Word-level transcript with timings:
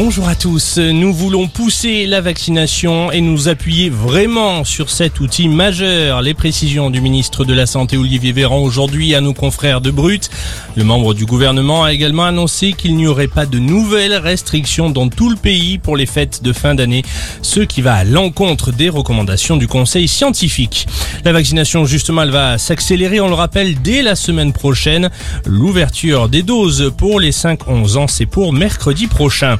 Bonjour 0.00 0.28
à 0.28 0.36
tous. 0.36 0.78
Nous 0.78 1.12
voulons 1.12 1.48
pousser 1.48 2.06
la 2.06 2.20
vaccination 2.20 3.10
et 3.10 3.20
nous 3.20 3.48
appuyer 3.48 3.90
vraiment 3.90 4.62
sur 4.62 4.90
cet 4.90 5.18
outil 5.18 5.48
majeur. 5.48 6.22
Les 6.22 6.34
précisions 6.34 6.88
du 6.88 7.00
ministre 7.00 7.44
de 7.44 7.52
la 7.52 7.66
Santé 7.66 7.96
Olivier 7.96 8.30
Véran 8.30 8.60
aujourd'hui 8.60 9.16
à 9.16 9.20
nos 9.20 9.34
confrères 9.34 9.80
de 9.80 9.90
Brut. 9.90 10.30
Le 10.76 10.84
membre 10.84 11.14
du 11.14 11.26
gouvernement 11.26 11.82
a 11.82 11.92
également 11.92 12.26
annoncé 12.26 12.74
qu'il 12.74 12.94
n'y 12.94 13.08
aurait 13.08 13.26
pas 13.26 13.44
de 13.44 13.58
nouvelles 13.58 14.14
restrictions 14.14 14.88
dans 14.88 15.08
tout 15.08 15.30
le 15.30 15.36
pays 15.36 15.78
pour 15.78 15.96
les 15.96 16.06
fêtes 16.06 16.44
de 16.44 16.52
fin 16.52 16.76
d'année, 16.76 17.02
ce 17.42 17.58
qui 17.58 17.82
va 17.82 17.94
à 17.94 18.04
l'encontre 18.04 18.70
des 18.70 18.90
recommandations 18.90 19.56
du 19.56 19.66
Conseil 19.66 20.06
scientifique. 20.06 20.86
La 21.24 21.32
vaccination 21.32 21.86
justement 21.86 22.22
elle 22.22 22.30
va 22.30 22.56
s'accélérer, 22.56 23.20
on 23.20 23.26
le 23.26 23.34
rappelle, 23.34 23.82
dès 23.82 24.02
la 24.02 24.14
semaine 24.14 24.52
prochaine. 24.52 25.10
L'ouverture 25.44 26.28
des 26.28 26.44
doses 26.44 26.92
pour 26.96 27.18
les 27.18 27.32
5-11 27.32 27.96
ans, 27.96 28.06
c'est 28.06 28.26
pour 28.26 28.52
mercredi 28.52 29.08
prochain. 29.08 29.58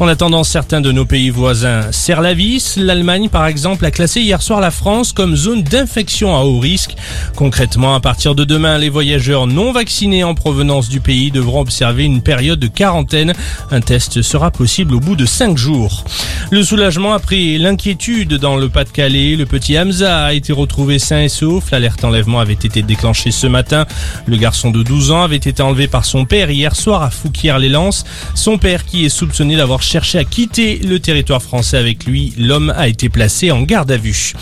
En 0.00 0.06
attendant, 0.06 0.44
certains 0.44 0.80
de 0.80 0.92
nos 0.92 1.04
pays 1.04 1.30
voisins 1.30 1.90
serrent 1.90 2.20
la 2.20 2.34
vis. 2.34 2.76
L'Allemagne, 2.76 3.28
par 3.28 3.46
exemple, 3.46 3.84
a 3.84 3.90
classé 3.90 4.20
hier 4.20 4.40
soir 4.40 4.60
la 4.60 4.70
France 4.70 5.12
comme 5.12 5.34
zone 5.34 5.62
d'infection 5.62 6.36
à 6.36 6.40
haut 6.40 6.60
risque. 6.60 6.94
Concrètement, 7.34 7.94
à 7.94 8.00
partir 8.00 8.34
de 8.34 8.44
demain, 8.44 8.78
les 8.78 8.90
voyageurs 8.90 9.46
non 9.46 9.72
vaccinés 9.72 10.24
en 10.24 10.34
provenance 10.34 10.88
du 10.88 11.00
pays 11.00 11.30
devront 11.30 11.60
observer 11.60 12.04
une 12.04 12.22
période 12.22 12.60
de 12.60 12.68
quarantaine. 12.68 13.34
Un 13.70 13.80
test 13.80 14.22
sera 14.22 14.50
possible 14.50 14.94
au 14.94 15.00
bout 15.00 15.16
de 15.16 15.26
5 15.26 15.58
jours. 15.58 16.04
Le 16.50 16.62
soulagement 16.62 17.12
après 17.12 17.58
l'inquiétude 17.58 18.34
dans 18.34 18.56
le 18.56 18.68
Pas-de-Calais. 18.68 19.36
Le 19.36 19.44
petit 19.44 19.78
Hamza 19.78 20.24
a 20.24 20.32
été 20.32 20.52
retrouvé 20.52 20.98
sain 20.98 21.20
et 21.20 21.28
sauf. 21.28 21.70
L'alerte 21.70 22.04
enlèvement 22.04 22.40
avait 22.40 22.54
été 22.54 22.82
déclenchée 22.82 23.30
ce 23.30 23.46
matin. 23.46 23.84
Le 24.26 24.36
garçon 24.36 24.70
de 24.70 24.82
12 24.82 25.10
ans 25.10 25.22
avait 25.22 25.36
été 25.36 25.60
enlevé 25.60 25.88
par 25.88 26.04
son 26.04 26.24
père 26.24 26.50
hier 26.50 26.74
soir 26.74 27.02
à 27.02 27.10
Fouquier-les-Lances. 27.10 28.04
Son 28.34 28.58
père 28.58 28.86
qui 28.86 29.04
est 29.04 29.10
soupçonné 29.10 29.56
d'avoir 29.56 29.67
cherché 29.76 30.18
à 30.18 30.24
quitter 30.24 30.78
le 30.78 30.98
territoire 30.98 31.42
français 31.42 31.76
avec 31.76 32.06
lui. 32.06 32.32
L'homme 32.38 32.72
a 32.74 32.88
été 32.88 33.10
placé 33.10 33.50
en 33.50 33.62
garde 33.62 33.90
à 33.90 33.98
vue. 33.98 34.32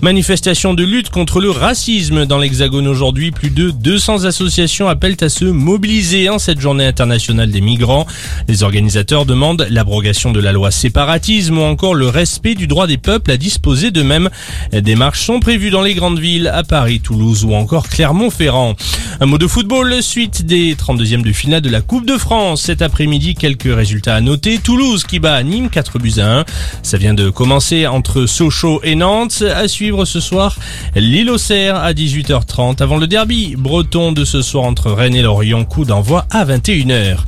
Manifestation 0.00 0.74
de 0.74 0.82
lutte 0.82 1.10
contre 1.10 1.40
le 1.40 1.50
racisme 1.50 2.26
dans 2.26 2.38
l'Hexagone 2.38 2.88
aujourd'hui. 2.88 3.30
Plus 3.30 3.50
de 3.50 3.70
200 3.70 4.24
associations 4.24 4.88
appellent 4.88 5.16
à 5.20 5.28
se 5.28 5.44
mobiliser 5.44 6.28
en 6.28 6.40
cette 6.40 6.60
journée 6.60 6.84
internationale 6.84 7.50
des 7.50 7.60
migrants. 7.60 8.06
Les 8.48 8.64
organisateurs 8.64 9.24
demandent 9.24 9.66
l'abrogation 9.70 10.32
de 10.32 10.40
la 10.40 10.50
loi 10.50 10.72
séparatisme 10.72 11.58
ou 11.58 11.62
encore 11.62 11.94
le 11.94 12.08
respect 12.08 12.56
du 12.56 12.66
droit 12.66 12.88
des 12.88 12.98
peuples 12.98 13.30
à 13.30 13.36
disposer 13.36 13.92
d'eux-mêmes. 13.92 14.30
Des 14.72 14.96
marches 14.96 15.22
sont 15.22 15.38
prévues 15.38 15.70
dans 15.70 15.82
les 15.82 15.94
grandes 15.94 16.18
villes, 16.18 16.48
à 16.48 16.64
Paris, 16.64 16.98
Toulouse 16.98 17.44
ou 17.44 17.54
encore 17.54 17.88
Clermont-Ferrand. 17.88 18.74
Un 19.20 19.26
mot 19.26 19.38
de 19.38 19.46
football, 19.46 20.02
suite 20.02 20.44
des 20.44 20.74
32e 20.74 21.22
de 21.22 21.32
finale 21.32 21.60
de 21.60 21.70
la 21.70 21.82
Coupe 21.82 22.06
de 22.06 22.18
France. 22.18 22.62
Cet 22.62 22.82
après-midi, 22.82 23.34
quelques 23.34 23.72
résultats 23.72 24.16
à 24.16 24.20
noter. 24.20 24.58
Toulouse 24.62 25.04
qui 25.04 25.18
bat 25.18 25.42
Nîmes 25.42 25.70
4 25.70 25.98
buts 25.98 26.14
à 26.18 26.40
1. 26.40 26.44
Ça 26.82 26.96
vient 26.96 27.14
de 27.14 27.30
commencer 27.30 27.86
entre 27.86 28.26
Sochaux 28.26 28.80
et 28.84 28.94
Nantes. 28.94 29.42
À 29.54 29.68
suivre 29.68 30.04
ce 30.04 30.20
soir, 30.20 30.56
lille 30.94 31.30
Auxerre 31.30 31.76
à 31.76 31.92
18h30 31.92 32.82
avant 32.82 32.96
le 32.96 33.06
derby 33.06 33.54
breton 33.56 34.12
de 34.12 34.24
ce 34.24 34.42
soir 34.42 34.64
entre 34.64 34.90
Rennes 34.92 35.14
et 35.14 35.22
Lorient. 35.22 35.64
Coup 35.64 35.84
d'envoi 35.84 36.26
à 36.30 36.44
21h. 36.44 37.18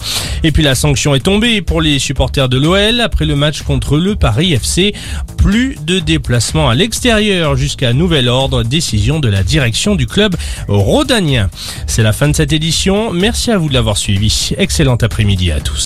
Et 0.45 0.53
puis 0.53 0.63
la 0.63 0.75
sanction 0.75 1.15
est 1.15 1.21
tombée 1.21 1.63
pour 1.63 1.81
les 1.81 1.99
supporters 1.99 2.51
de 2.51 2.59
l'OL 2.59 3.01
après 3.01 3.25
le 3.25 3.35
match 3.35 3.63
contre 3.63 3.97
le 3.97 4.15
Paris 4.15 4.53
FC. 4.53 4.95
Plus 5.39 5.77
de 5.87 6.01
déplacements 6.01 6.69
à 6.69 6.75
l'extérieur 6.75 7.57
jusqu'à 7.57 7.93
nouvel 7.93 8.29
ordre. 8.29 8.63
Décision 8.63 9.21
de 9.21 9.29
la 9.29 9.43
direction 9.43 9.95
du 9.95 10.07
club 10.07 10.37
rhodanien. 10.69 11.49
C'est 11.87 12.03
la 12.03 12.13
fin 12.13 12.29
de 12.29 12.37
cette 12.37 12.53
édition. 12.53 13.13
Merci 13.13 13.51
à 13.51 13.59
vous 13.59 13.69
de 13.69 13.75
l'avoir 13.75 13.97
suivi. 13.97 14.51
Excellent 14.59 14.97
après-midi 14.97 15.51
à 15.51 15.61
tous. 15.61 15.83